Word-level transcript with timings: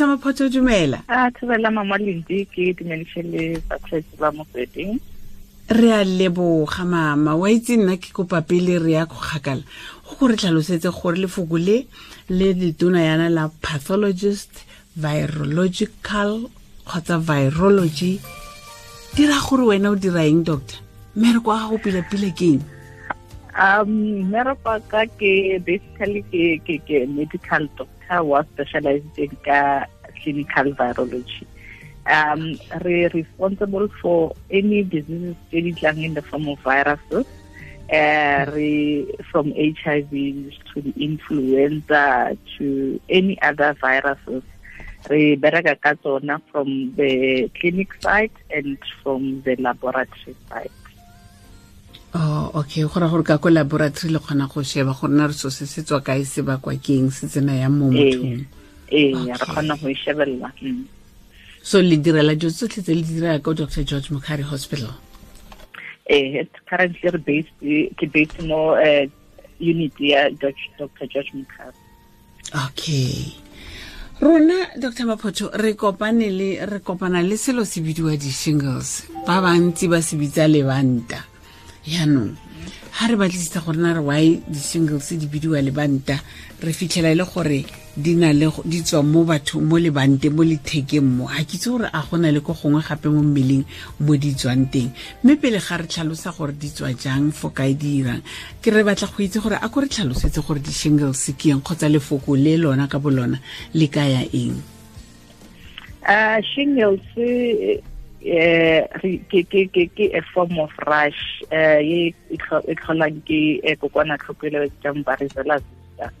dr 0.00 0.06
maphoto 0.06 0.48
dumela. 0.48 1.02
A 1.08 1.30
thobela 1.30 1.70
mama 1.70 1.98
lendi 1.98 2.46
ke 2.46 2.72
dumediše 2.72 3.22
le 3.22 3.60
batlhetsi 3.68 4.16
ba 4.18 4.32
motsweding 4.32 4.98
re 5.68 5.92
a 5.92 6.04
leboga 6.04 6.84
mama. 6.86 7.36
Wa 7.36 7.50
itse 7.50 7.76
nna 7.76 7.96
ke 8.00 8.12
kopa 8.12 8.40
pele 8.40 8.78
re 8.78 8.92
ya 8.92 9.04
kgakala. 9.06 9.62
Go 10.08 10.16
go 10.16 10.28
re 10.28 10.36
tlhalosetse 10.36 10.88
gore 10.88 11.20
lefoko 11.20 11.58
le 11.58 11.84
le 12.30 12.52
letona 12.54 13.04
yana 13.04 13.28
la 13.28 13.48
pathologist 13.60 14.64
virological 14.96 16.48
kgotsa 16.86 17.20
virology. 17.20 18.20
Dira 19.14 19.36
gore 19.44 19.68
wena 19.68 19.90
o 19.90 19.96
dira 19.96 20.24
eng 20.24 20.44
doctor? 20.44 20.80
Mme 21.16 21.34
re 21.34 21.40
kwa 21.40 21.58
gago 21.58 21.78
pila-pile 21.78 22.32
ke 22.32 22.54
eng 22.56 22.64
um 23.58 23.90
mmereko 24.30 24.78
ka 24.88 25.06
ke 25.18 25.58
basically 25.64 26.22
ke 26.30 26.62
ke 26.62 26.78
ke 26.86 27.06
medical 27.08 27.66
doctor 27.76 28.22
wa 28.22 28.42
specialized 28.54 29.18
in 29.18 29.32
ka 29.42 29.86
clinical 30.22 30.70
virology. 30.78 31.46
Um 32.06 32.58
re 32.82 33.08
responsible 33.08 33.88
for 34.00 34.34
any 34.50 34.82
diseases 34.82 35.36
tse 35.50 35.58
di 35.66 35.72
tlang 35.74 35.98
in 35.98 36.14
the 36.14 36.22
form 36.22 36.48
of 36.48 36.58
viruses. 36.62 37.26
Uh, 37.90 38.46
re 38.54 39.02
from 39.32 39.50
HIV 39.50 40.14
to 40.70 40.76
the 40.78 40.94
influenza 40.94 42.38
to 42.56 43.00
any 43.10 43.34
other 43.42 43.74
viruses. 43.82 44.46
Re 45.10 45.34
bereka 45.34 45.74
ka 45.80 45.98
tsona 45.98 46.38
from 46.52 46.94
the 46.94 47.50
clinic 47.58 47.90
side 47.98 48.36
and 48.54 48.78
from 49.02 49.42
the 49.42 49.56
laboratory 49.58 50.36
side 50.46 50.70
oh 52.14 52.50
okay. 52.54 52.82
Go 52.84 53.00
ra 53.00 53.08
gore 53.08 53.24
ka 53.24 53.38
ko 53.38 53.48
laboratory 53.48 54.12
le 54.12 54.18
kgona 54.18 54.48
go 54.48 54.62
sheba 54.62 54.94
gore 54.94 55.12
na 55.12 55.26
re 55.26 55.32
so 55.32 55.50
se 55.50 55.66
se 55.66 55.82
tswa 55.82 56.00
kae 56.00 56.24
se 56.24 56.42
bakwa 56.42 56.74
keng 56.82 57.10
se 57.10 57.26
tsena 57.26 57.54
ya 57.54 57.68
mo 57.68 57.90
mothong. 57.90 58.46
ee 58.90 59.14
re 59.14 59.38
kgona 59.38 59.76
go 59.76 59.88
e 59.88 59.94
shebelela 59.94 60.52
mm. 60.62 60.84
so 61.62 61.82
le 61.82 61.96
direla 61.96 62.34
jo 62.34 62.50
tsotlhe 62.50 62.82
tse 62.82 62.94
le 62.94 63.02
direla 63.02 63.38
ko 63.38 63.54
dr 63.54 63.84
george 63.84 64.10
mokari 64.10 64.42
hospital? 64.42 64.90
Eh 66.10 66.46
currently 66.66 67.10
re 67.10 67.18
based 67.18 67.54
ke 67.96 68.06
based 68.10 68.42
mo 68.42 68.74
uh, 68.74 69.06
unit 69.60 69.94
ya 70.00 70.30
dr 70.30 71.06
george 71.06 71.30
mokari 71.34 71.78
okay. 72.66 73.30
Rona 74.20 74.74
dr 74.76 75.06
maphoto 75.06 75.54
re 75.54 75.74
kopane 75.74 76.26
le 76.30 76.66
re 76.66 76.80
kopana 76.82 77.22
le 77.22 77.36
selo 77.38 77.64
se 77.64 77.80
bidiwa 77.80 78.18
di-shingles. 78.18 79.06
Ba 79.26 79.40
bantsi 79.40 79.88
ba 79.88 80.02
se 80.02 80.16
bitsa 80.18 80.50
lebanta 80.50 81.29
yaanong 81.86 82.36
ga 83.00 83.06
re 83.08 83.16
batlisitsa 83.16 83.60
gore 83.64 83.78
na 83.78 83.94
re 83.94 84.00
why 84.00 84.42
di-singles 84.48 85.14
di 85.16 85.26
bidiwa 85.26 85.62
lebanta 85.62 86.20
re 86.60 86.72
fitlhela 86.72 87.10
e 87.10 87.14
le 87.14 87.24
gore 87.24 87.64
di 87.96 88.14
na 88.14 88.32
le 88.32 88.50
di 88.64 88.82
tswa 88.82 89.02
mo 89.02 89.24
batho 89.24 89.60
mo 89.60 89.76
lebante 89.78 90.28
mo 90.30 90.42
lethekeng 90.42 91.02
mo. 91.04 91.24
Ga 91.26 91.42
ke 91.44 91.56
itse 91.56 91.70
gore 91.70 91.88
a 91.92 92.02
gona 92.02 92.30
le 92.30 92.40
ko 92.40 92.52
gongwe 92.52 92.82
gape 92.82 93.08
mo 93.08 93.22
mmeleng 93.22 93.64
mo 94.00 94.16
di 94.16 94.34
tswang 94.34 94.68
teng. 94.70 94.92
Mme 95.24 95.36
pele 95.36 95.58
ga 95.58 95.76
re 95.76 95.86
tlhalosa 95.86 96.30
gore 96.36 96.52
di 96.52 96.68
tswa 96.68 96.92
jang 96.92 97.32
fo 97.32 97.50
kae 97.50 97.74
di 97.74 98.00
irang 98.04 98.22
ke 98.60 98.70
re 98.70 98.84
batla 98.84 99.08
go 99.08 99.22
itse 99.22 99.40
gore 99.40 99.56
a 99.56 99.68
ko 99.68 99.80
re 99.80 99.88
tlhalosetse 99.88 100.40
gore 100.44 100.60
di-singles 100.60 101.32
ke 101.38 101.50
eng 101.50 101.62
kgotsa 101.64 101.88
lefoko 101.88 102.36
le 102.36 102.56
lona 102.56 102.86
ka 102.86 102.98
bolona 102.98 103.38
le 103.74 103.86
kaya 103.88 104.28
eng? 104.32 104.60
Uh 106.04 106.40
shingles 106.42 107.00
eh 108.22 108.84
ke 109.32 109.48
ke 109.48 109.66
ke 109.72 109.88
ke 109.96 110.12
a 110.12 110.20
form 110.34 110.58
of 110.58 110.70
rush. 110.86 111.42
Eh 111.50 112.12
e 112.28 112.36
tlholang 112.36 113.24
ke 113.24 113.60
kokwanatlhoko 113.80 114.46
e 114.46 114.68
varicella 115.02 115.56
zoster. 115.56 116.12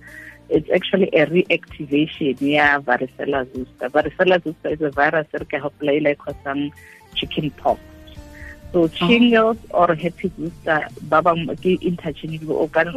It's 0.48 0.70
actually 0.70 1.08
a 1.12 1.26
reactivation 1.26 2.40
ya 2.40 2.80
varicella 2.80 3.44
zoster. 3.52 3.88
Varicella 3.90 4.42
zoster 4.42 4.70
is 4.70 4.80
a 4.80 4.90
virus 4.90 5.26
re 5.32 5.44
ka 5.44 5.58
hopla 5.58 5.92
ile 5.92 6.16
causing 6.16 6.72
chicken 7.14 7.50
pox. 7.50 7.80
So 8.72 8.88
shingles 8.88 9.58
or 9.70 9.94
herpes 9.94 10.32
zoster 10.40 10.88
ba 11.02 11.20
bang 11.20 11.46
ke 11.60 11.76
interchangeable 11.84 12.56
o 12.56 12.66
ka 12.68 12.88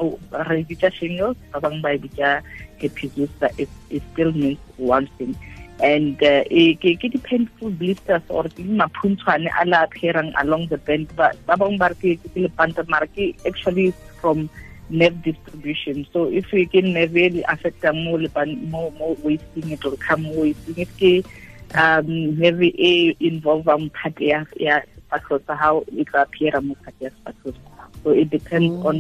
re 0.47 0.63
bitsa 0.63 0.94
shingles 0.94 1.35
ba 1.51 1.59
bang 1.59 1.81
ba 1.81 1.97
bitsa 1.99 2.39
herpes 2.79 3.11
zoster 3.19 3.51
it 3.59 3.69
still 4.13 4.31
means 4.31 4.59
one 4.78 5.07
thing 5.17 5.35
and 5.81 6.22
uh, 6.22 6.44
ke 6.50 6.94
ke 7.01 7.07
di 7.09 7.19
painful 7.23 7.72
blisters 7.72 8.22
or 8.29 8.44
ke 8.44 8.61
maphuntshwane 8.61 9.50
a 9.61 9.66
la 9.66 9.84
appearang 9.88 10.31
along 10.41 10.67
the 10.67 10.78
band 10.78 11.09
ba 11.16 11.31
ba 11.47 11.57
bang 11.57 11.78
ba 11.78 11.89
ke 11.95 12.13
ke 12.22 12.28
le 12.35 12.50
panta 12.50 12.85
mara 12.88 13.07
ke 13.07 13.34
actually 13.45 13.94
from 14.22 14.50
nerve 14.89 15.17
distribution. 15.23 16.06
So 16.13 16.25
if 16.29 16.51
we 16.51 16.66
can 16.66 16.94
really 16.94 17.44
affect 17.50 17.84
mo 17.84 18.16
le 18.16 18.29
mo 18.69 18.94
mo 19.00 19.17
wasting 19.23 19.72
it 19.72 19.84
or 19.85 19.97
come 19.97 20.29
wasting 20.35 20.78
it 20.78 20.91
ke 21.01 21.25
um 21.73 22.38
nerve 22.38 22.61
e 22.61 23.17
involve 23.19 23.67
am 23.67 23.90
part 23.90 24.13
ya 24.22 24.45
ya 24.61 24.85
spatlo 25.09 25.41
sa 25.47 25.57
how 25.57 25.84
it 25.90 26.07
appear 26.13 26.53
mo 26.61 26.78
part 26.85 26.95
ya 27.01 27.09
spatlo 27.17 27.55
so 28.03 28.11
it 28.11 28.29
depends 28.29 28.69
mm. 28.69 28.85
on 28.85 28.97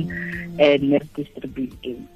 uh, 0.57 0.77
nerve 0.81 1.09
distribution. 1.13 2.07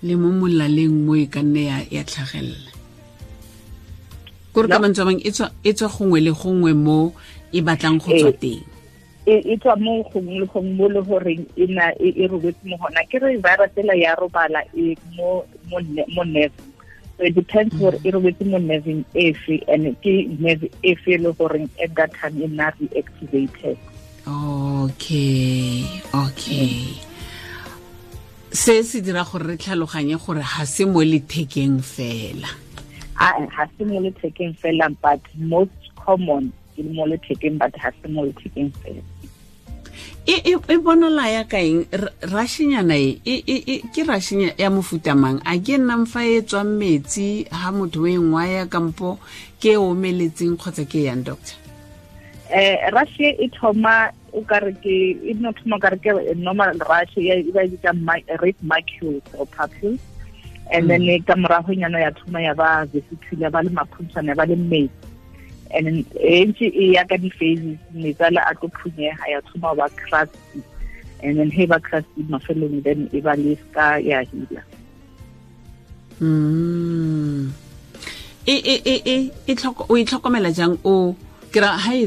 Le 0.00 0.16
mo 0.16 0.32
molaleng 0.32 1.04
mo 1.04 1.12
e 1.12 1.28
ka 1.28 1.44
nne 1.44 1.68
ya 1.92 2.02
tlhagelela 2.08 2.79
kore 4.52 4.68
ka 4.68 4.78
mantswe 4.78 5.04
mang 5.04 5.20
e 5.22 5.72
tswa 5.72 5.88
gongwe 5.88 6.20
le 6.20 6.32
gongwe 6.32 6.72
mo 6.74 7.12
e 7.52 7.60
batlang 7.60 7.98
go 7.98 8.10
tswa 8.10 8.32
teng. 8.32 8.62
E 9.26 9.56
tswa 9.56 9.76
mo 9.76 10.02
gongwe 10.10 10.40
le 10.42 10.46
gongwe 10.46 10.72
mo 10.76 10.86
le 10.88 11.00
goreng 11.02 11.44
e 11.56 11.66
na 11.66 11.90
e 12.00 12.26
robetse 12.26 12.64
mo 12.64 12.76
gona. 12.76 13.04
Ke 13.10 13.18
re 13.18 13.36
virus 13.36 13.72
ela 13.76 13.94
ya 13.94 14.14
robala 14.18 14.62
e 14.74 14.96
mo 15.16 15.44
mo 15.70 16.24
nerve. 16.24 16.56
So 17.18 17.24
it 17.26 17.34
depends 17.34 17.74
gore 17.76 18.00
e 18.04 18.10
robetse 18.10 18.44
mo 18.48 18.58
nerveng 18.58 19.04
efe 19.14 19.62
and 19.68 19.94
ke 20.02 20.26
nerve 20.40 20.66
efe 20.82 21.20
le 21.20 21.32
goreng 21.36 21.68
at 21.82 21.94
that 21.94 22.10
time 22.14 22.40
e 22.42 22.46
na 22.48 22.70
reactivated 22.80 23.78
okay 24.26 25.84
okay. 26.12 26.96
Se 28.52 28.82
se 28.82 29.00
dira 29.00 29.24
gore 29.24 29.46
re 29.46 29.56
tlhaloganye 29.56 30.16
gore 30.18 30.42
ga 30.42 30.64
se 30.66 30.84
mo 30.84 31.00
lethekeng 31.00 31.80
fela 31.82 32.48
ha 33.20 33.68
se 33.76 33.84
mo 33.84 34.00
lethekeng 34.00 34.56
fela 34.56 34.88
but 35.04 35.20
most 35.36 35.76
common 36.00 36.52
ke 36.76 36.80
mo 36.82 37.04
lethekeng 37.04 37.58
but 37.60 37.76
ha 37.76 37.92
se 38.00 38.08
mo 38.08 38.24
lethekeng 38.24 38.72
fela. 38.80 39.04
E 40.26 40.36
e 40.52 40.76
bonala 40.78 41.28
ya 41.28 41.44
kaeng 41.44 41.84
eng? 41.90 42.08
Rashinyana 42.20 42.96
e 42.96 43.76
ke 43.92 44.04
rashinya 44.04 44.52
ya 44.56 44.68
mofuta 44.70 45.16
mang? 45.16 45.40
A 45.44 45.56
ke 45.58 45.76
nna 45.76 46.04
mfa 46.04 46.24
e 46.24 46.40
tswang 46.44 46.76
metsi 46.76 47.48
ha 47.52 47.72
motho 47.72 48.04
o 48.04 48.20
ngwa 48.20 48.44
ya 48.48 48.64
kampo 48.66 49.18
ke 49.60 49.72
e 49.72 49.80
omeletseng 49.80 50.56
kgotsa 50.56 50.84
ke 50.84 51.08
yang 51.08 51.24
doctor? 51.24 51.56
Eh 52.52 52.76
rashi 52.92 53.32
e 53.36 53.48
thoma 53.48 54.12
o 54.32 54.44
ka 54.44 54.60
re 54.60 54.72
ke 54.76 55.16
e 55.24 55.32
no 55.40 55.52
thoma 55.56 55.80
ka 55.80 55.88
re 55.92 55.98
ke 55.98 56.12
normal 56.36 56.76
ya 57.16 57.34
e 57.40 57.50
ba 57.52 57.64
ditsa 57.64 57.92
red 58.40 58.56
macules 58.60 59.24
or 59.36 59.46
papules 59.48 60.00
and 60.72 60.90
then 60.90 61.02
ka 61.22 61.34
morago 61.34 61.74
nyana 61.74 62.00
ya 62.00 62.10
thoma 62.10 62.42
ya 62.42 62.54
ba 62.54 62.86
vesicule 62.86 63.42
ya 63.42 63.50
ba 63.50 63.62
le 63.62 63.70
maphuntshwana 63.70 64.32
ya 64.32 64.34
ba 64.34 64.46
le 64.46 64.56
metsi 64.56 65.10
and 65.74 66.06
e 66.18 66.44
ntse 66.46 66.66
e 66.66 66.94
ya 66.94 67.04
ka 67.04 67.16
di-phases 67.16 67.78
metsala 67.94 68.42
a 68.50 68.54
tlo 68.54 68.68
phunyega 68.78 69.24
ya 69.30 69.40
thoma 69.50 69.74
ba 69.74 69.86
crusty. 69.94 70.62
And 71.22 71.38
then 71.38 71.50
he 71.50 71.66
ba 71.66 71.78
crusty 71.78 72.22
mafelong 72.26 72.82
then 72.82 73.10
e 73.12 73.20
ba 73.20 73.36
le 73.36 73.54
ska 73.54 74.00
ya 74.02 74.24
hila 74.24 74.62
mm 76.20 77.50
e 78.46 78.56
e 78.56 78.76
e 78.84 78.94
e 79.04 79.16
e 79.46 79.54
o 79.88 79.94
itlhokomela 79.96 80.50
jang? 80.50 80.78
O 80.84 81.14
kira 81.52 81.76
ha 81.78 81.94
e 81.94 82.06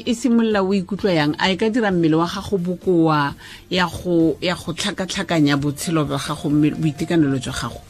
e 0.00 0.14
simolola 0.14 0.62
o 0.62 0.72
ikutlwa 0.72 1.12
yang 1.12 1.32
a 1.38 1.50
e 1.52 1.56
ka 1.56 1.68
dira 1.68 1.90
mmele 1.90 2.16
wa 2.16 2.26
gago 2.26 2.58
bokoa 2.58 3.34
ya 3.70 3.86
go 3.86 4.36
ya 4.40 4.54
go 4.54 4.72
tlhakatlhakanya 4.72 5.56
botshelo 5.56 6.04
jwa 6.04 6.18
gago 6.18 6.48
boitekanelo 6.50 7.38
jwa 7.38 7.52
gago 7.52 7.80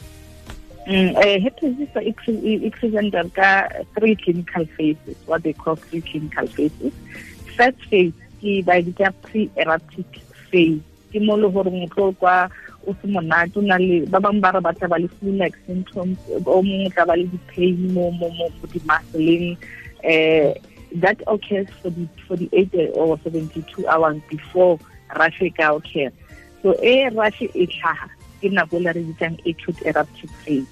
Mm, 0.83 1.15
uh, 1.15 1.39
hepatitis 1.39 1.95
e 2.43 2.69
presented 2.71 3.33
ka 3.33 3.69
three 3.95 4.17
clinical 4.17 4.65
phases, 4.75 5.15
what 5.27 5.41
they 5.43 5.53
call 5.53 5.77
three 5.77 6.01
clinical 6.01 6.45
phases. 6.47 6.91
First 7.55 7.79
phase 7.87 8.11
ke 8.43 8.59
ba 8.67 8.83
ditsa 8.83 9.15
pre-eruptic 9.23 10.19
phase. 10.51 10.83
Ke 11.07 11.23
mo 11.23 11.39
le 11.39 11.47
gore 11.47 11.71
motlo 11.71 12.11
kwa 12.19 12.51
o 12.83 12.91
se 12.99 13.07
monate 13.07 13.55
o 13.55 13.61
na 13.63 13.79
le 13.79 14.03
ba 14.11 14.19
bang 14.19 14.43
ba 14.43 14.51
re 14.51 14.59
ba 14.59 14.75
tla 14.75 14.91
ba 14.91 14.99
le 14.99 15.07
flu-like 15.07 15.55
symptoms 15.63 16.19
o 16.27 16.59
mongwe 16.59 16.91
tla 16.91 17.07
ba 17.07 17.15
le 17.15 17.31
di-pain 17.31 17.79
mo 17.95 18.11
di-muscleng 18.67 19.55
uh, 20.03 20.51
that 21.01 21.21
occurs 21.27 21.67
for 21.81 21.89
the 21.89 22.07
for 22.27 22.35
the 22.35 22.49
eight 22.53 22.73
or 22.93 23.19
seventy 23.23 23.61
two 23.63 23.87
hours 23.87 24.21
before 24.29 24.79
rash 25.15 25.41
e 25.41 25.49
ka 25.49 25.75
occur 25.75 26.11
so 26.61 26.73
e 26.83 27.09
rash 27.09 27.41
e 27.41 27.67
tlhaga 27.67 28.09
ke 28.43 28.51
nako 28.51 28.83
le 28.83 28.91
re 28.91 29.03
bitsang 29.03 29.37
acute 29.47 29.81
eruptive 29.85 30.31
phase. 30.43 30.67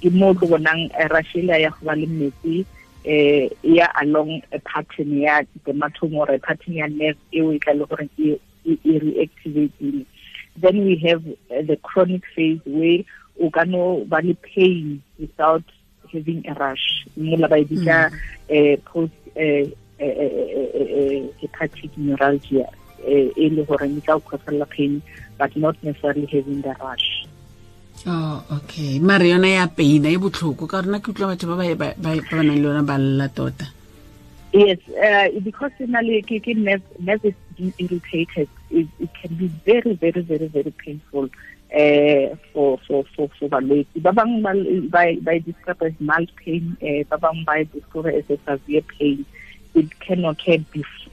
Ke 0.00 0.10
mo 0.10 0.34
tlo 0.34 0.54
bonang 0.54 0.86
rashela 1.10 1.58
ya 1.60 1.70
go 1.70 1.86
ba 1.86 1.96
le 1.98 2.06
metsi 2.06 2.64
eh 3.04 3.48
ya 3.62 3.88
along 4.00 4.42
a 4.52 4.58
pattern 4.70 5.18
ya 5.18 5.42
dermatome 5.66 6.16
or 6.22 6.30
a 6.30 6.38
pattern 6.38 6.74
ya 6.74 6.86
nerve 6.86 7.18
e 7.32 7.42
o 7.42 7.58
tla 7.58 7.74
le 7.74 7.86
gore 7.90 8.08
e 8.18 8.38
e 8.64 8.98
reactivating 9.06 10.06
then 10.56 10.84
we 10.84 10.96
have 10.96 11.26
uh, 11.26 11.62
the 11.66 11.76
chronic 11.82 12.22
phase 12.36 12.60
where 12.66 13.02
o 13.40 13.50
ka 13.50 13.64
no 13.64 14.04
ba 14.04 14.22
le 14.22 14.34
pain 14.34 15.02
without 15.18 15.64
having 16.12 16.46
a 16.46 16.54
rush. 16.54 17.06
Mola 17.16 17.48
ba 17.48 17.58
e 17.58 17.64
bitsa 17.64 18.12
eh, 18.48 18.76
post 18.84 19.12
herpetic 21.42 21.90
neuralgia 21.96 22.66
e 23.04 23.48
le 23.50 23.64
gore 23.64 23.86
e 23.86 24.00
tla 24.00 24.66
pain 24.66 25.02
but 25.38 25.56
not 25.56 25.76
necessarily 25.82 26.26
having 26.26 26.62
the 26.62 26.74
rush. 26.80 27.26
Oh 28.06 28.44
okay. 28.50 28.98
Mare 28.98 29.28
yona 29.30 29.48
ya 29.48 29.66
peina 29.66 30.08
e 30.10 30.16
botlhoko 30.16 30.66
ka 30.68 30.80
rona 30.80 31.00
ke 31.00 31.12
utlwa 31.12 31.34
batho 31.34 31.46
ba 31.48 31.56
ba 31.98 32.14
nang 32.32 32.56
le 32.56 32.62
yona 32.62 32.82
ba 32.82 32.98
lla 32.98 33.28
tota. 33.28 33.66
Yes, 34.52 34.78
uh, 34.90 35.28
because 35.40 35.72
in 35.78 35.94
a 35.94 36.02
ke 36.22 36.42
ke 36.42 36.54
nerve 36.56 36.82
nerve 36.98 37.24
is 37.24 37.34
irritated, 37.78 38.48
it, 38.70 38.86
it 39.00 39.08
can 39.14 39.34
be 39.34 39.46
very 39.64 39.94
very 39.94 40.20
very 40.20 40.46
very 40.46 40.72
painful 40.72 41.28
uh, 41.74 42.36
for 42.52 42.78
for 42.86 43.04
for 43.16 43.28
for 43.38 43.48
balwetse. 43.48 44.02
Ba 44.02 44.12
bang 44.12 44.42
ba 44.42 45.38
describe 45.40 45.82
as 45.82 45.92
mild 46.00 46.30
pain, 46.36 46.76
uh, 46.82 47.02
ba 47.08 47.18
bang 47.18 47.44
ba 47.44 47.64
describe 47.64 48.14
as 48.14 48.24
a 48.30 48.38
severe 48.44 48.82
pain. 48.82 49.24
It 49.74 50.00
can 50.00 50.24
occur 50.24 50.58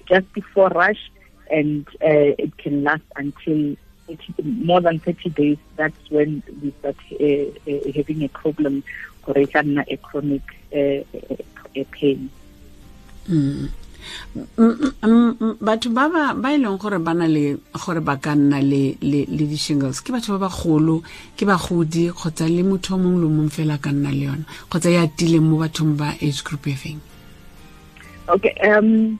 just 0.05 0.33
before 0.33 0.69
rush, 0.69 1.11
and 1.49 1.87
uh, 2.01 2.35
it 2.37 2.57
can 2.57 2.83
last 2.83 3.03
until 3.15 3.77
30, 4.07 4.43
more 4.43 4.81
than 4.81 4.99
30 4.99 5.29
days. 5.29 5.57
That's 5.77 6.09
when 6.09 6.43
we 6.61 6.73
start 6.79 6.97
uh, 7.13 7.91
having 7.95 8.23
a 8.23 8.29
problem, 8.29 8.83
or 9.27 9.37
a 9.37 9.97
chronic 9.97 10.41
pain. 11.91 12.29
Mm, 13.29 13.69
batho 15.61 15.89
ba 15.91 16.09
ba 16.09 16.33
ba 16.33 16.53
e 16.53 16.57
leng 16.57 16.77
gore 16.77 16.99
ba 16.99 17.13
na 17.13 17.27
le 17.27 17.57
gore 17.73 18.01
ba 18.01 18.17
ka 18.17 18.35
nna 18.35 18.61
le 18.61 18.95
le 19.01 19.25
le 19.27 19.43
di-shingles 19.45 20.01
ke 20.03 20.11
batho 20.11 20.37
ba 20.37 20.47
bagolo 20.47 21.03
ke 21.37 21.43
bagodi 21.45 22.09
kgotsa 22.11 22.47
le 22.47 22.63
motho 22.63 22.95
o 22.95 22.97
mongwe 22.97 23.21
le 23.23 23.27
mongwe 23.27 23.51
fela 23.51 23.77
ka 23.77 23.91
nna 23.91 24.11
le 24.11 24.23
yona 24.29 24.45
kgotsa 24.69 24.89
ya 24.89 25.07
tileng 25.07 25.45
mo 25.45 25.59
bathong 25.61 25.93
ba 25.99 26.15
age 26.21 26.43
group 26.43 26.67
e 26.67 26.75
feng 26.75 27.01
Okay, 28.29 28.53
um, 28.61 29.19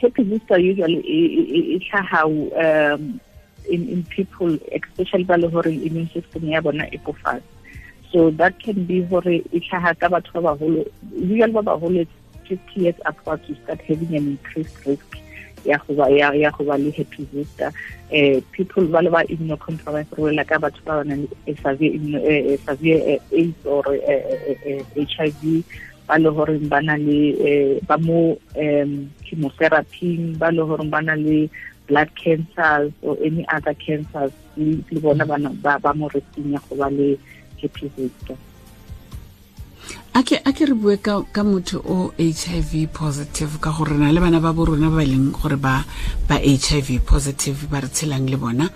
happy 0.00 0.24
booster 0.24 0.56
usually 0.56 1.04
e 1.04 1.78
tlhaga 1.84 2.24
um, 2.24 3.20
in, 3.68 3.88
in 3.88 4.04
people, 4.04 4.56
especially 4.72 5.24
ba 5.24 5.36
le 5.36 5.48
gore 5.48 5.68
immune 5.68 6.08
system 6.14 6.48
ya 6.48 6.60
bona 6.64 6.88
e 6.88 6.96
ko 7.04 7.12
fatshe. 7.12 7.44
So 8.10 8.30
that 8.40 8.58
can 8.58 8.86
be 8.86 9.02
gore 9.02 9.44
e 9.52 9.60
tlhaga 9.60 9.92
ka 10.00 10.08
batho 10.08 10.32
ba 10.40 10.56
baholo. 10.56 10.88
Usually 11.12 11.52
ba 11.52 11.60
baholo 11.60 12.08
50 12.48 12.80
years 12.80 12.96
upwards 13.06 13.42
you 13.48 13.56
start 13.64 13.80
having 13.82 14.14
an 14.16 14.26
increased 14.38 14.76
risk. 14.86 15.06
Herpes 16.90 17.26
zoster. 17.32 17.70
Eh 18.10 18.40
people 18.52 18.84
ba 18.90 18.98
le 19.02 19.10
ba 19.10 19.22
immuno- 21.96 22.24
eh, 22.26 22.52
eh, 22.52 22.58
severe 22.66 23.00
eh, 23.06 23.20
AIDS 23.38 23.64
or 23.64 23.84
HIV 24.96 25.62
ba 26.08 26.18
le 26.18 26.30
le 26.98 28.38
um 28.58 29.10
chemotherapy 29.24 30.34
ba 30.34 30.50
le 30.50 30.62
le 31.16 31.48
blood 31.86 32.10
cancers 32.16 32.90
or 33.02 33.16
any 33.24 33.46
other 33.54 33.74
cancers. 33.74 34.32
Le 34.56 35.00
bona 35.00 35.24
ba 35.24 35.38
na- 35.38 35.54
ba 35.78 35.94
mo 35.94 36.08
risking 36.10 36.52
ya 36.52 36.58
go 38.26 38.36
a 40.14 40.18
ake 40.20 40.66
re 40.68 40.74
bue 40.74 40.96
ka 40.98 41.22
ka 41.32 41.42
motho 41.42 41.80
o 41.88 42.12
hiv 42.18 42.92
positive 42.92 43.58
ka 43.60 43.72
gore 43.72 43.96
na 43.96 44.12
le 44.12 44.20
bana 44.20 44.40
ba 44.40 44.52
bo 44.52 44.66
rona 44.66 44.90
ba 44.90 45.00
leng 45.00 45.32
gore 45.32 45.56
ba 45.56 45.84
ba 46.28 46.36
hiv 46.36 47.00
positive 47.06 47.64
ba 47.70 47.80
re 47.80 47.88
tshelang 47.88 48.28
le 48.28 48.36
bona 48.36 48.68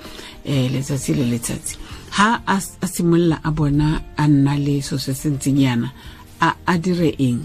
um 0.49 0.69
letsatsi 0.73 1.13
le 1.13 1.29
letsatsi. 1.29 1.77
Ha 2.17 2.41
a 2.47 2.57
a 2.57 2.87
simolola 2.89 3.41
a 3.45 3.51
bona 3.53 4.01
a 4.17 4.25
nna 4.27 4.57
le 4.57 4.81
so 4.81 4.97
se 4.97 5.13
sentseng 5.13 5.61
yana 5.61 5.93
a 6.41 6.57
a 6.67 6.79
dire 6.79 7.13
eng? 7.19 7.45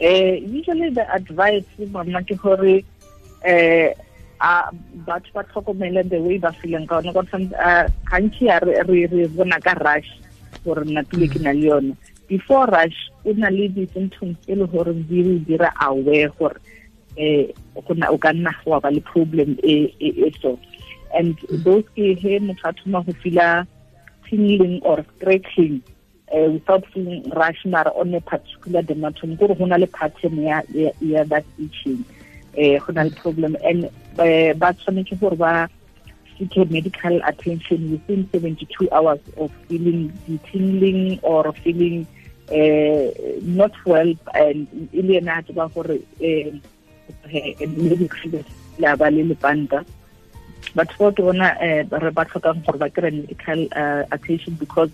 Eh 0.00 0.42
usually 0.42 0.90
the 0.90 1.06
advice 1.14 1.64
mama 1.92 2.22
ke 2.26 2.34
gore 2.34 2.82
eh 3.46 3.94
a 4.40 4.70
batho 5.06 5.30
ba 5.32 5.46
tlhokomele 5.46 6.02
the 6.10 6.18
way 6.18 6.38
ba 6.38 6.50
feeling 6.58 6.86
ka 6.90 6.98
one 6.98 7.14
ka 7.14 7.22
gantsi 8.10 8.50
a 8.50 8.58
re 8.66 9.06
re 9.06 9.26
bona 9.30 9.60
ka 9.62 9.78
rush 9.78 10.10
gore 10.66 10.82
nna 10.82 11.06
pile 11.06 11.30
ke 11.30 11.38
na 11.38 11.54
le 11.54 11.62
yona 11.70 11.94
before 12.28 12.66
rush 12.66 13.10
o 13.24 13.32
na 13.32 13.48
le 13.48 13.68
di-symptoms 13.68 14.36
e 14.46 14.54
le 14.54 14.66
gore 14.66 14.92
di 15.08 15.22
re 15.22 15.38
dira 15.44 15.72
aware 15.80 16.28
gore 16.38 16.60
eh 17.16 17.52
go 17.74 17.94
na 17.94 18.08
o 18.12 18.18
ka 18.18 18.32
nna 18.32 18.52
wa 18.64 18.80
ba 18.80 18.90
le 18.90 19.00
problem 19.00 19.56
e 19.64 20.32
so. 20.40 20.58
And 21.14 21.36
those 21.64 21.84
ke 21.96 22.14
he 22.20 22.38
motho 22.38 22.68
a 22.68 22.72
thoma 22.72 23.02
go 23.02 23.12
feel 23.24 23.66
tingling 24.28 24.80
or 24.82 25.04
stretching 25.16 25.82
uh, 26.34 26.50
without 26.52 26.84
feeling 26.92 27.28
rush 27.30 27.64
mara 27.64 27.90
on 27.96 28.14
a 28.14 28.20
particular 28.20 28.82
dermatome 28.82 29.38
kore 29.38 29.54
go 29.56 29.64
na 29.64 29.76
le 29.76 29.86
pattern 29.86 30.38
ya 30.38 30.62
that 31.24 31.44
itching 31.58 32.04
eh 32.56 32.78
go 32.78 32.92
na 32.92 33.02
le 33.08 33.10
problem. 33.10 33.56
And 33.64 33.90
eh, 34.18 34.52
ba 34.52 34.76
tshwanetse 34.76 35.18
gore 35.18 35.36
ba 35.36 35.68
seek 36.38 36.70
medical 36.70 37.20
attention 37.24 37.90
within 37.90 38.28
72 38.30 38.88
hours 38.92 39.20
of 39.36 39.50
feeling 39.66 40.12
the 40.28 40.38
tingling 40.50 41.18
or 41.22 41.52
feeling 41.64 42.06
not 43.42 43.72
well 43.84 44.12
and 44.34 44.66
e 44.92 45.02
le 45.02 45.16
ena 45.18 45.38
a 45.38 45.42
tseba 45.42 45.68
gore 45.74 46.00
eh 46.20 46.52
medical 47.66 48.44
la 48.78 48.96
ba 48.96 49.10
le 49.10 49.24
lepanta. 49.24 49.84
Batho 50.74 50.98
bao 50.98 51.12
ke 51.12 51.22
bona 51.22 51.56
eh, 51.60 51.82
re 52.04 52.10
ba 52.10 52.24
tlhokang 52.24 52.64
gore 52.64 52.78
ba 52.78 52.90
kry 52.90 53.10
medical 53.10 53.68
uh, 53.72 54.04
attention 54.12 54.54
because 54.54 54.90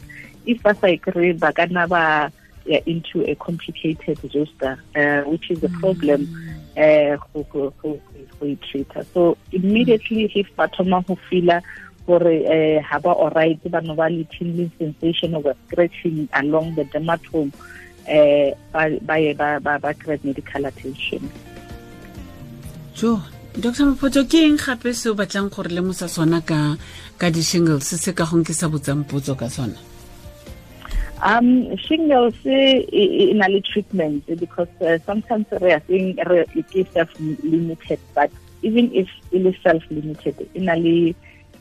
if 0.47 0.63
ba 0.63 0.75
sa 0.75 0.87
e 0.87 0.99
kry 0.99 1.33
ba 1.33 1.53
ka 1.53 1.67
nna 1.67 1.89
ba 1.89 2.31
ya 2.67 2.81
into 2.87 3.23
a 3.31 3.35
complicated 3.37 4.19
zoster 4.33 4.79
uh, 4.97 5.23
which 5.29 5.51
is 5.51 5.63
a 5.63 5.69
problem 5.81 6.25
uh, 6.77 7.17
go 7.33 7.73
go 7.83 8.01
e 8.43 8.59
so 9.13 9.37
immediately 9.53 10.31
if 10.35 10.49
ba 10.57 10.69
thoma 10.69 11.03
go 11.07 11.17
feela 11.31 11.63
gore 12.07 12.45
eh 12.45 12.81
ha 12.81 12.99
ba 12.99 13.13
alright 13.13 13.61
ba 13.71 13.81
no 13.81 13.95
ba 13.95 14.09
le 14.09 14.25
tingling 14.33 14.71
sensation 14.79 15.35
of 15.35 15.47
a 15.47 15.55
scratching 15.67 16.29
along 16.33 16.75
the 16.77 16.85
dermatome 16.93 17.53
eh 18.07 18.53
ba 18.73 18.89
ba 19.05 19.61
ba 19.61 19.79
ba 19.79 19.91
kry 19.95 20.19
medical 20.25 20.65
attention. 20.65 21.23
Jo 22.95 23.21
dr 23.55 23.87
maphoto 23.87 24.27
ke 24.27 24.45
eng 24.45 24.59
gape 24.59 24.93
se 24.93 25.09
o 25.11 25.15
batlang 25.15 25.49
gore 25.49 25.71
lemosa 25.71 26.09
sona 26.11 26.41
ka 26.43 26.77
ka 27.19 27.31
di-shingles 27.31 27.87
se 27.87 28.13
ka 28.13 28.25
gong 28.27 28.45
ke 28.45 28.53
sa 28.53 28.67
botsang 28.69 29.07
potso 29.07 29.35
ka 29.39 29.49
sona? 29.49 29.79
Um, 31.25 31.75
shingles 31.79 32.35
uh, 32.45 32.51
in 32.51 33.41
a 33.41 33.61
treatment 33.61 34.27
because 34.27 34.69
uh, 34.83 34.99
sometimes 35.07 35.47
we 35.59 35.73
are 35.73 35.81
saying 35.89 36.19
re- 36.27 36.45
it 36.55 36.67
is 36.75 36.87
self-limited, 36.93 37.99
but 38.15 38.31
even 38.61 38.93
if 38.93 39.09
it 39.33 39.47
is 39.47 39.55
self-limited, 39.63 40.51
in 40.53 40.69
a 40.69 40.77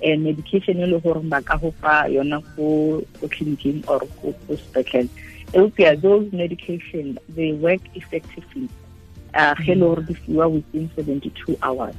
uh, 0.03 0.17
medication 0.17 0.79
e 0.79 0.85
le 0.85 0.99
gore 0.99 1.21
ba 1.23 1.41
ka 1.41 1.57
go 1.57 1.71
fa 1.81 2.05
yona 2.09 2.43
ko 2.55 3.01
clinicing 3.33 3.83
or 3.87 3.99
ko 4.21 4.33
sepetlele. 4.49 5.09
Eupia 5.53 5.99
those 6.01 6.31
medication 6.31 7.17
they 7.29 7.53
work 7.53 7.81
effectively. 7.95 8.69
Uh, 9.33 9.55
ge 9.55 9.75
le 9.75 9.85
gore 9.87 10.03
di 10.03 10.13
fiwa 10.13 10.51
within 10.51 10.89
72 10.95 11.57
hours 11.63 11.95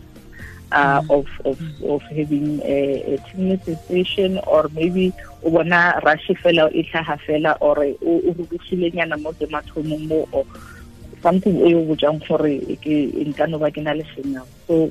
uh, 0.73 1.02
of, 1.08 1.26
of, 1.44 1.58
of 1.84 2.02
having 2.02 2.61
a, 2.62 3.14
a 3.14 3.18
tingling 3.30 3.61
sensation 3.62 4.38
or 4.46 4.68
maybe 4.75 5.12
o 5.42 5.50
bona 5.50 6.00
rush 6.04 6.28
fela 6.42 6.70
e 6.73 6.82
tlhaga 6.82 7.16
fela 7.26 7.56
or 7.61 7.78
o 7.78 8.12
rurugilenyana 8.34 9.20
mo 9.20 9.32
dermatomong 9.32 10.08
mo 10.08 10.28
or 10.32 10.44
something 11.23 11.56
e 11.62 11.75
o 11.75 11.84
botsang 11.87 12.18
gore 12.26 12.58
ke 12.82 13.12
nka 13.28 13.49
no 13.49 13.58
ba 13.58 13.70
ke 13.70 13.80
na 13.80 13.92
le 13.92 14.04
senyao 14.14 14.46
so 14.66 14.90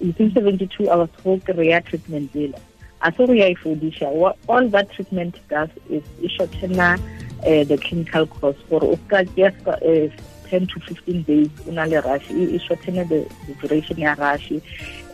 within 0.00 0.32
72 0.32 0.90
hours 0.90 1.10
go 1.24 1.38
kry-a 1.38 1.80
treatment 1.82 2.30
ela 2.34 2.60
a 3.02 3.12
se 3.12 3.26
re 3.26 3.38
ya 3.38 3.48
e 3.48 4.34
all 4.48 4.68
that 4.68 4.90
treatment 4.90 5.34
does 5.48 5.70
is 5.90 6.04
e 6.20 6.28
shortena 6.28 6.98
uh, 7.46 7.64
the 7.64 7.78
clinical 7.78 8.26
course 8.26 8.56
gore 8.70 8.84
o 8.84 8.98
ka 9.08 9.22
just 9.36 9.68
uh, 9.68 10.08
10 10.48 10.66
to 10.66 10.80
15 10.80 11.22
days 11.22 11.50
o 11.68 11.72
na 11.72 11.84
le 11.84 12.00
rush 12.00 12.30
e 12.30 12.58
shortene 12.66 13.02
the 13.08 13.20
the 13.46 13.54
duration 13.60 13.98
ya 13.98 14.14
rush 14.18 14.52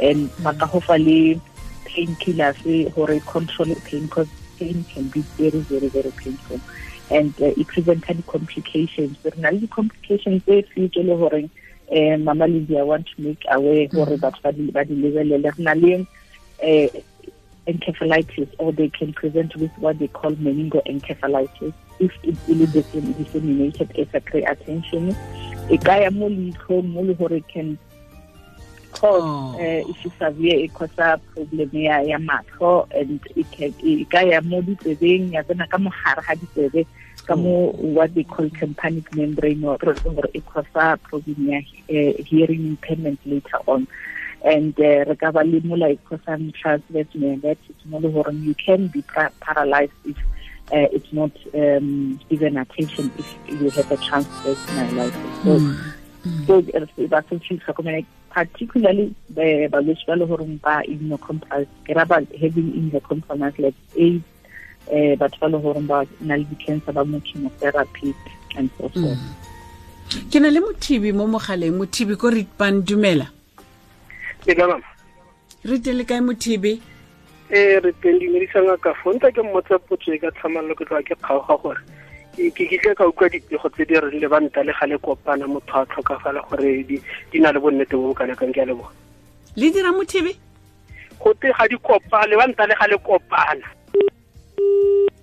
and 0.00 0.30
ba 0.44 0.54
ka 0.54 0.66
go 0.66 0.80
fa 0.80 0.98
le 0.98 1.40
painkillers 1.88 2.62
gore 2.94 3.16
e 3.16 3.20
control 3.34 3.74
pain 3.88 4.06
because 4.06 4.30
pain 4.58 4.84
can 4.94 5.08
be 5.08 5.20
very 5.40 5.60
very 5.72 5.88
very 5.88 6.12
painful. 6.22 6.60
And 7.10 7.34
uh, 7.42 7.52
e 7.60 7.64
preventa 7.64 8.14
di-complications 8.14 9.18
re 9.24 9.36
na 9.36 9.50
le 9.50 9.58
di-complications 9.66 10.42
tse 10.46 10.62
tse 10.70 11.02
le 11.02 11.16
goreng 11.24 11.50
um 11.92 12.24
mama 12.24 12.46
Lydia 12.48 12.80
I 12.80 12.82
want 12.82 13.06
to 13.14 13.22
make 13.22 13.44
aware 13.50 13.86
gore 13.88 14.16
batho 14.16 14.40
ba 14.42 14.52
di- 14.52 14.70
lebelele. 14.72 15.44
Re 15.44 15.62
na 15.62 15.72
le 15.74 16.06
uh, 16.62 16.88
encephalitis 17.66 18.48
or 18.58 18.72
they 18.72 18.88
can 18.88 19.12
present 19.12 19.54
with 19.56 19.70
what 19.78 19.98
they 19.98 20.08
call 20.08 20.32
meningoencephalitis. 20.32 21.72
If 22.00 22.12
it 22.24 22.36
really 22.48 22.66
dis- 22.66 22.90
disseminated 22.92 23.92
as 23.98 24.08
a 24.14 24.20
kry 24.20 24.40
attention. 24.40 25.14
E 25.70 25.76
ka 25.78 25.94
ya 25.94 26.10
mo 26.10 26.28
leitlhong 26.28 26.88
mo 26.90 27.02
le 27.02 27.14
gore 27.14 27.40
can 27.52 27.78
cause 28.92 29.22
Oh. 29.24 29.54
uh, 29.56 29.88
if 29.88 30.04
it's 30.04 30.18
severe 30.18 30.58
e 30.64 30.68
causa 30.68 31.20
problem 31.34 31.70
ya 31.72 32.00
ya 32.00 32.18
matlho 32.18 32.86
and 32.92 33.20
it 33.36 33.46
can 33.50 33.72
e 33.82 34.04
mo 34.44 34.60
ditsebeng 34.60 35.32
ya 35.32 35.42
tsena 35.42 35.66
ka 35.70 35.78
mogare 35.78 36.20
ga 36.26 36.34
ditsebe 36.34 36.84
ka 37.32 37.36
mo 37.40 37.72
what 37.96 38.12
they 38.14 38.24
call 38.24 38.48
tympanic 38.60 39.08
membrane 39.16 39.64
or 39.64 39.78
gore 39.78 40.28
e 40.34 40.40
causa 40.40 41.00
problem 41.08 41.48
ya 41.48 41.60
eh, 41.88 42.12
hearing 42.28 42.76
impairment 42.76 43.18
later 43.24 43.60
on. 43.66 43.88
And 44.44 44.76
uh, 44.76 45.08
re 45.08 45.16
ka 45.16 45.32
ba 45.32 45.40
le 45.40 45.60
mola 45.64 45.88
e 45.88 45.98
causang 46.04 46.52
transverse 46.52 47.08
myelitis 47.16 47.80
mo 47.88 47.98
le 48.04 48.12
gore 48.12 48.32
you 48.32 48.54
can 48.54 48.88
be 48.88 49.00
paralyzed 49.40 49.96
if 50.04 50.18
uh, 50.76 50.88
it's 50.92 51.12
not 51.12 51.32
um, 51.54 52.20
given 52.28 52.56
attention 52.60 53.10
if 53.16 53.28
you 53.48 53.70
have 53.70 53.90
a 53.90 53.96
transverse 53.96 54.60
myelitis 54.76 55.32
so 55.44 55.52
mm. 55.56 56.46
so 56.46 56.60
ba 57.08 57.24
se 57.28 57.38
tlhokomela 57.38 58.04
particularly 58.34 59.14
balwetse 59.72 60.04
ba 60.10 60.16
le 60.20 60.26
goreng 60.26 60.60
ba 60.66 60.76
immunocompromised 60.84 61.72
ke 61.88 61.96
ra 61.96 62.04
ba 62.04 62.20
having 62.42 62.68
immunocompromised 62.78 63.58
like 63.64 63.78
AIDS 63.96 64.24
eh 64.90 65.16
batho 65.16 65.38
ba 65.40 65.48
le 65.48 65.58
goreng 65.58 65.86
ba 65.86 66.04
na 66.20 66.36
le 66.36 66.44
di-cancer 66.50 66.92
ba 66.92 67.04
mo 67.04 67.20
chemotherapy 67.20 68.14
and 68.56 68.70
so 68.78 68.88
forth. 68.88 69.18
Mm. 69.18 69.42
ke 70.30 70.40
na 70.40 70.50
le 70.50 70.60
mothibi 70.60 71.12
mo 71.12 71.26
mogaleng 71.26 71.78
mothibi 71.78 72.16
ko 72.18 72.28
ritpan 72.30 72.82
dumela. 72.84 73.26
Ke 74.44 74.52
ka 74.54 74.66
mama. 74.68 74.88
Re 75.64 75.78
tele 75.78 76.04
kae 76.04 76.20
mothibi? 76.20 76.80
Eh 77.52 77.80
re 77.80 77.92
teng 78.02 78.18
dumedisang 78.20 78.68
ka 78.80 78.92
fonta 79.00 79.30
ke 79.32 79.40
mmotsa 79.40 79.78
potso 79.88 80.12
e 80.12 80.18
ka 80.18 80.30
tlhamalelo 80.36 80.74
ke 80.76 80.84
tloa 80.84 81.02
ke 81.02 81.16
kgaoga 81.16 81.56
gore 81.62 81.82
ke 82.32 82.64
kitle 82.68 82.96
ka 82.96 83.04
utlwa 83.08 83.28
dipego 83.28 83.68
tse 83.72 83.84
di 83.84 83.94
reng 84.00 84.20
lebanta 84.20 84.64
le 84.64 84.72
ga 84.72 84.86
le 84.88 84.96
kopana 84.98 85.46
motho 85.46 85.76
a 85.80 85.86
tlhokafala 85.86 86.40
gore 86.48 86.84
di 86.84 87.38
na 87.40 87.52
le 87.52 87.60
bonnete 87.60 87.92
bo 87.92 88.12
bo 88.12 88.14
kanakang 88.14 88.52
ke 88.52 88.60
a 88.64 88.68
leboga. 88.68 88.92
Le 89.56 89.70
dira 89.70 89.92
mothibi? 89.92 90.32
Go 91.20 91.32
te 91.40 91.52
ga 91.52 91.68
di 91.68 91.76
kopa 91.76 92.24
lebanta 92.28 92.66
le 92.68 92.74
ga 92.74 92.88
le 92.88 92.96
kopana 92.98 93.68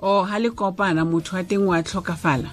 o 0.02 0.24
ha 0.24 0.40
le 0.40 0.50
kopana 0.50 1.06
motho 1.06 1.36
wa 1.36 1.44
teng 1.44 1.66
wa 1.68 1.84
tlhokafala 1.84 2.50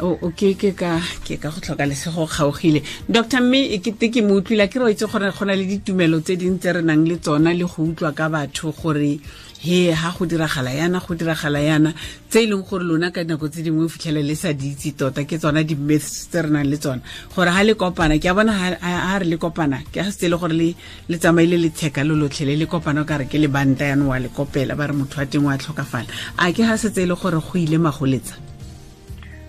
o 0.00 0.30
ke 0.36 0.52
ke 0.60 0.76
ka 0.76 1.00
ke 1.24 1.40
ka 1.40 1.48
go 1.48 1.60
tlhoka 1.60 1.86
lesego 1.88 2.26
kgaogile. 2.28 2.82
Dr 3.08 3.40
mme 3.40 3.80
ke 3.80 3.96
te 3.96 4.10
ke 4.12 4.20
mo 4.20 4.36
utlwila 4.40 4.68
ke 4.68 4.76
re 4.76 4.92
itse 4.92 5.08
gore 5.08 5.32
go 5.32 5.44
na 5.44 5.56
le 5.56 5.64
ditumelo 5.64 6.20
tse 6.20 6.36
dintse 6.36 6.68
re 6.72 6.82
nang 6.82 7.06
le 7.08 7.16
tsona 7.16 7.54
le 7.56 7.64
go 7.64 7.82
utlwa 7.82 8.12
ka 8.12 8.28
batho 8.28 8.72
gore 8.76 9.20
he 9.60 9.90
ha 9.90 10.12
go 10.12 10.26
diragala 10.26 10.70
yana 10.70 11.00
go 11.00 11.14
diragala 11.14 11.60
yana 11.64 11.94
tse 12.28 12.44
e 12.44 12.46
leng 12.46 12.62
gore 12.68 12.84
lona 12.84 13.10
ka 13.10 13.24
nako 13.24 13.48
tse 13.48 13.64
dingwe 13.64 13.84
o 13.84 13.88
fitlhele 13.88 14.22
le 14.22 14.34
sa 14.36 14.52
di 14.52 14.76
itse 14.76 14.92
tota 14.96 15.24
ke 15.24 15.38
tsona 15.40 15.64
di-myths 15.64 16.28
tse 16.28 16.42
re 16.44 16.50
nang 16.50 16.68
le 16.68 16.76
tsona. 16.76 17.00
Gore 17.34 17.48
ha 17.48 17.62
le 17.64 17.74
kopana 17.74 18.20
ke 18.20 18.28
a 18.28 18.34
bona 18.34 18.52
ha 18.52 19.18
re 19.18 19.24
le 19.24 19.36
kopana 19.40 19.80
ke 19.92 20.04
a 20.04 20.12
se 20.12 20.28
le 20.28 20.36
gore 20.36 20.52
le 20.52 21.16
tsamaile 21.16 21.56
le 21.56 21.72
tsheka 21.72 22.04
le 22.04 22.12
lotlhe 22.12 22.44
le 22.44 22.56
le 22.56 22.66
kopana 22.66 23.04
ka 23.08 23.16
re 23.16 23.24
ke 23.24 23.40
le 23.40 23.48
banta 23.48 23.88
yanong 23.88 24.12
wa 24.12 24.18
le 24.20 24.28
kopela 24.28 24.76
ba 24.76 24.86
re 24.86 24.92
motho 24.92 25.18
wa 25.20 25.26
teng 25.26 25.48
wa 25.48 25.56
tlhokafala. 25.56 26.06
A 26.36 26.52
ke 26.52 26.60
ha 26.68 26.76
setse 26.76 27.00
e 27.00 27.06
le 27.08 27.16
gore 27.16 27.40
go 27.40 27.56
ile 27.56 27.80
magoletsa 27.80 28.45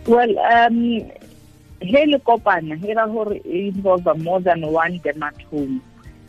well 0.08 0.40
um 0.40 1.12
he 1.80 2.06
le 2.06 2.20
kopana 2.20 2.76
he 2.80 2.94
ra 2.94 3.06
gore 3.08 3.42
e 3.46 3.68
involve 3.68 4.18
more 4.20 4.40
than 4.40 4.62
one 4.62 5.00
dermatome. 5.00 5.82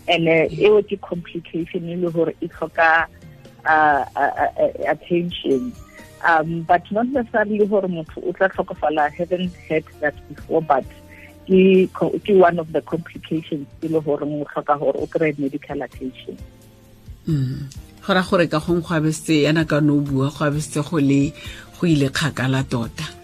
And 0.08 0.28
uh, 0.28 0.48
e 0.50 0.68
o 0.68 0.82
ke 0.82 1.00
complication 1.00 1.88
e 1.88 1.96
le 1.96 2.10
gore 2.10 2.34
e 2.40 2.48
tlhoka 2.48 3.06
uh, 3.64 4.04
uh, 4.16 4.48
attention. 4.86 5.72
Um 6.24 6.62
but 6.62 6.90
not 6.90 7.06
necessarily 7.06 7.66
gore 7.66 7.88
motho 7.88 8.18
o 8.26 8.32
tla 8.32 8.48
tlhokofala 8.48 9.10
heaven 9.12 9.48
haven't 9.48 9.56
heard 9.68 9.84
that 10.00 10.14
before 10.28 10.62
but 10.62 10.84
ke 11.46 12.32
one 12.34 12.58
of 12.58 12.72
the 12.72 12.82
complications 12.82 13.66
e 13.82 13.88
le 13.88 14.00
gore 14.00 14.26
mo 14.26 14.44
tlhoka 14.44 14.78
gore 14.78 14.96
o 14.96 15.06
kry 15.06 15.32
medical 15.38 15.82
attention. 15.82 16.36
Mm. 17.28 17.72
Go 18.04 18.14
ra 18.14 18.22
gore 18.22 18.48
ka 18.48 18.58
gong 18.58 18.80
go 18.80 18.94
abetse 18.94 19.44
yana 19.46 19.68
ka 19.68 19.80
no 19.80 20.00
bua 20.00 20.30
go 20.30 20.44
abetse 20.44 20.82
go 20.82 20.98
le 20.98 21.32
go 21.78 21.86
ile 21.86 22.08
kgakala 22.10 22.64
tota 22.68 23.17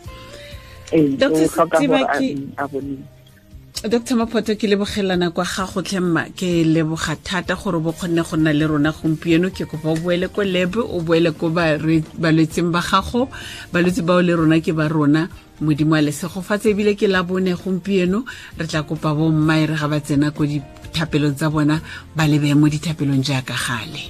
dr 3.84 4.14
maphoto 4.16 4.54
ke 4.56 4.66
lebogelana 4.70 5.30
kwa 5.30 5.44
ga 5.44 5.66
gotlhemma 5.66 6.30
ke 6.36 6.64
leboga 6.64 7.16
thata 7.20 7.54
gore 7.54 7.78
bo 7.82 7.92
kgonne 7.92 8.22
go 8.22 8.36
nna 8.36 8.52
le 8.52 8.64
rona 8.66 8.92
gompieno. 8.92 9.50
Ke 9.50 9.66
kopa 9.68 9.92
o 9.92 9.96
boele 9.96 10.28
ko 10.32 10.40
lebe 10.42 10.80
o 10.80 11.00
boele 11.02 11.34
ko 11.36 11.50
balwetseng 11.50 12.70
ba 12.72 12.80
gago. 12.80 13.28
Balwetse 13.72 14.00
bao 14.06 14.22
le 14.22 14.32
rona 14.32 14.60
ke 14.60 14.72
ba 14.72 14.88
rona 14.88 15.28
modimo 15.60 15.94
a 15.94 16.00
lesego 16.00 16.42
fatse 16.42 16.70
ebile 16.70 16.96
ke 16.96 17.06
la 17.06 17.22
bone 17.22 17.54
gompieno 17.54 18.24
re 18.58 18.66
tla 18.66 18.82
kopa 18.82 19.14
bo 19.14 19.30
mmae 19.30 19.66
re 19.66 19.76
ga 19.76 19.88
ba 19.88 20.00
tsena 20.00 20.30
ko 20.30 20.46
dithapelong 20.46 21.34
tsa 21.36 21.50
bona 21.50 21.80
ba 22.16 22.26
lebeye 22.26 22.54
mo 22.54 22.68
dithapelong 22.68 23.22
jaaka 23.22 23.54
gale 23.54 24.02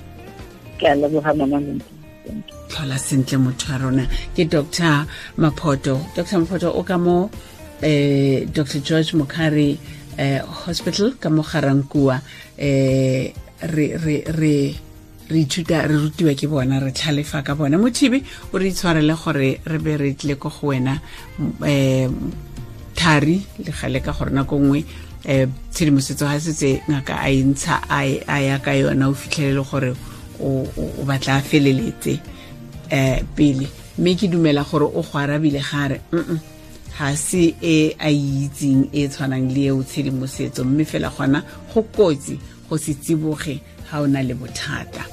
tlhola 2.69 2.99
sentle 2.99 3.39
motho 3.39 3.75
a 3.75 3.79
rona 3.79 4.07
ke 4.35 4.49
dr. 4.49 5.07
Maphoto. 5.39 6.01
Dr. 6.15 6.39
Maphoto 6.41 6.75
o 6.75 6.83
ka 6.83 6.99
mo 6.99 7.31
eh 7.83 8.47
dr. 8.47 8.81
George 8.81 9.13
mokari 9.13 9.79
eh 10.19 10.41
hospital 10.41 11.15
ka 11.21 11.29
mo 11.31 11.43
garankua. 11.43 12.21
Eh 12.59 13.33
re 13.61 13.87
re 13.97 14.25
re 14.29 14.75
re 15.31 15.41
ithuta 15.41 15.87
re 15.89 15.97
rutiwa 15.97 16.35
ke 16.37 16.49
bona 16.49 16.81
re 16.81 16.93
tlhalefa 16.93 17.45
ka 17.45 17.55
bona. 17.55 17.79
Mothibi 17.79 18.25
o 18.53 18.59
re 18.59 18.71
itshwarele 18.71 19.15
gore 19.17 19.61
re 19.65 19.79
be 19.79 19.97
re 19.97 20.15
tlile 20.15 20.39
ko 20.39 20.49
go 20.49 20.69
wena 20.69 21.01
um 21.39 22.33
thari 22.95 23.45
le 23.59 23.73
gale 23.73 24.01
ka 24.01 24.13
gore 24.13 24.31
nako 24.31 24.59
nngwe 24.59 24.85
um 25.27 25.53
tshedimosetso 25.73 26.27
ga 26.27 26.41
setse 26.41 26.83
ngaka 26.89 27.21
a 27.21 27.29
e 27.31 27.43
ntsha 27.43 27.81
a 27.89 28.39
ya 28.41 28.59
ka 28.59 28.73
yona 28.73 29.09
o 29.09 29.15
fitlhelele 29.15 29.65
gore 29.65 29.95
o 30.41 31.05
batla 31.05 31.37
a 31.37 31.41
feleletse 31.41 32.21
um 32.91 33.25
pele. 33.37 33.69
Mme 33.99 34.15
ke 34.17 34.29
dumela 34.29 34.65
gore 34.65 34.85
o 34.85 35.03
go 35.03 35.19
arabile 35.19 35.61
gare 35.61 36.01
mm 36.13 36.39
ga 36.99 37.17
se 37.17 37.55
e 37.61 37.97
a 37.99 38.09
itseng 38.11 38.89
e 38.93 39.09
tshwanang 39.09 39.51
le 39.55 39.67
eo 39.67 39.83
tshedimosetso. 39.83 40.65
Mme 40.65 40.85
fela 40.85 41.11
gona 41.11 41.43
go 41.73 41.83
kotsi 41.83 42.39
go 42.69 42.77
se 42.77 42.95
tsiboge 42.95 43.61
ga 43.91 44.01
o 44.01 44.07
na 44.07 44.23
le 44.23 44.35
bothata 44.35 45.05